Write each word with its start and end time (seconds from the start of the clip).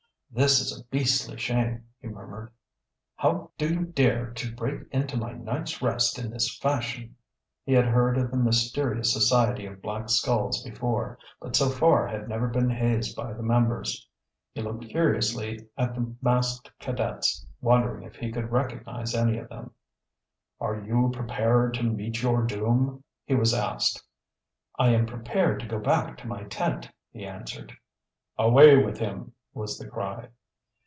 "This 0.33 0.61
is 0.61 0.79
a 0.79 0.85
beastly 0.85 1.35
shame," 1.35 1.87
he 1.99 2.07
murmured. 2.07 2.53
"Why 3.19 3.47
do 3.57 3.67
you 3.67 3.81
dare 3.83 4.31
to 4.31 4.55
break 4.55 4.87
into 4.89 5.17
my 5.17 5.33
night's 5.33 5.81
rest 5.81 6.17
in 6.17 6.31
this 6.31 6.57
fashion?" 6.59 7.17
He 7.65 7.73
had 7.73 7.83
heard 7.83 8.17
of 8.17 8.31
the 8.31 8.37
mysterious 8.37 9.11
society 9.11 9.65
of 9.65 9.81
Black 9.81 10.07
Skulls 10.09 10.63
before, 10.63 11.19
but 11.41 11.57
so 11.57 11.67
far 11.69 12.07
had 12.07 12.29
never 12.29 12.47
been 12.47 12.69
hazed 12.69 13.13
by 13.13 13.33
the 13.33 13.43
members. 13.43 14.07
He 14.53 14.61
looked 14.61 14.87
curiously 14.87 15.67
at 15.77 15.95
the 15.95 16.15
masked 16.21 16.71
cadets, 16.79 17.45
wondering 17.59 18.03
if 18.05 18.15
he 18.15 18.31
could 18.31 18.53
recognize 18.53 19.13
any 19.13 19.37
of 19.37 19.49
them. 19.49 19.71
"Are 20.61 20.77
you 20.79 21.09
prepared 21.13 21.73
to 21.73 21.83
meet 21.83 22.21
your 22.21 22.41
doom?" 22.45 23.03
he 23.25 23.35
was 23.35 23.53
asked. 23.53 24.01
"I 24.79 24.91
am 24.93 25.07
prepared 25.07 25.59
to 25.59 25.67
go 25.67 25.79
back 25.79 26.17
to 26.19 26.27
my 26.27 26.43
tent," 26.43 26.89
he 27.11 27.25
answered. 27.25 27.73
"Away 28.37 28.77
with 28.81 28.97
him!" 28.97 29.33
was 29.53 29.77
the 29.77 29.85
cry. 29.85 30.25